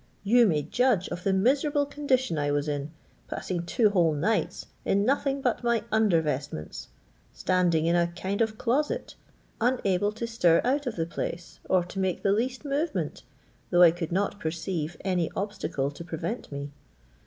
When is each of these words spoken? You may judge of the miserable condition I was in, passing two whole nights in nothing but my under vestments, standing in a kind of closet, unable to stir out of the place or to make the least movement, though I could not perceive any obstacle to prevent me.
You 0.23 0.47
may 0.47 0.63
judge 0.63 1.09
of 1.09 1.23
the 1.23 1.31
miserable 1.31 1.85
condition 1.85 2.39
I 2.39 2.49
was 2.49 2.67
in, 2.67 2.89
passing 3.27 3.67
two 3.67 3.91
whole 3.91 4.13
nights 4.15 4.65
in 4.83 5.05
nothing 5.05 5.41
but 5.43 5.63
my 5.63 5.83
under 5.91 6.21
vestments, 6.23 6.87
standing 7.33 7.85
in 7.85 7.95
a 7.95 8.07
kind 8.07 8.41
of 8.41 8.57
closet, 8.57 9.13
unable 9.61 10.11
to 10.13 10.25
stir 10.25 10.59
out 10.63 10.87
of 10.87 10.95
the 10.95 11.05
place 11.05 11.59
or 11.69 11.83
to 11.83 11.99
make 11.99 12.23
the 12.23 12.31
least 12.33 12.65
movement, 12.65 13.21
though 13.69 13.83
I 13.83 13.91
could 13.91 14.11
not 14.11 14.39
perceive 14.39 14.97
any 15.01 15.29
obstacle 15.35 15.91
to 15.91 16.03
prevent 16.03 16.51
me. 16.51 16.71